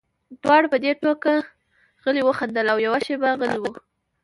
دواړو 0.43 0.67
په 0.73 0.77
دې 0.83 0.91
ټوکه 1.01 1.33
غلي 2.03 2.21
وخندل 2.25 2.65
او 2.73 2.77
یوه 2.85 2.99
شېبه 3.05 3.29
غلي 3.39 3.59
وو 3.61 3.71